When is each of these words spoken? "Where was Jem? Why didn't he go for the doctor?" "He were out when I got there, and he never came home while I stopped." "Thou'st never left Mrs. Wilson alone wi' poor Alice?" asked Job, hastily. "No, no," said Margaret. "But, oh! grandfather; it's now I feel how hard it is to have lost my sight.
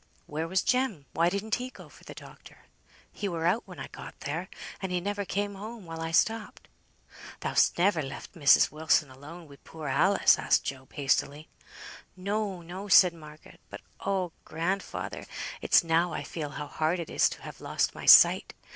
"Where 0.25 0.47
was 0.47 0.63
Jem? 0.63 1.05
Why 1.13 1.29
didn't 1.29 1.53
he 1.53 1.69
go 1.69 1.87
for 1.87 2.03
the 2.05 2.15
doctor?" 2.15 2.63
"He 3.11 3.29
were 3.29 3.45
out 3.45 3.67
when 3.67 3.77
I 3.77 3.85
got 3.89 4.19
there, 4.21 4.47
and 4.81 4.91
he 4.91 4.99
never 4.99 5.25
came 5.25 5.53
home 5.53 5.85
while 5.85 6.01
I 6.01 6.09
stopped." 6.09 6.67
"Thou'st 7.41 7.77
never 7.77 8.01
left 8.01 8.33
Mrs. 8.33 8.71
Wilson 8.71 9.11
alone 9.11 9.47
wi' 9.47 9.57
poor 9.63 9.89
Alice?" 9.89 10.39
asked 10.39 10.63
Job, 10.63 10.91
hastily. 10.93 11.49
"No, 12.17 12.63
no," 12.63 12.87
said 12.87 13.13
Margaret. 13.13 13.59
"But, 13.69 13.81
oh! 13.99 14.31
grandfather; 14.43 15.27
it's 15.61 15.83
now 15.83 16.13
I 16.13 16.23
feel 16.23 16.49
how 16.49 16.65
hard 16.65 16.99
it 16.99 17.11
is 17.11 17.29
to 17.29 17.43
have 17.43 17.61
lost 17.61 17.93
my 17.93 18.07
sight. 18.07 18.55